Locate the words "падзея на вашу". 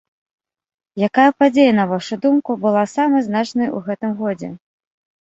1.43-2.15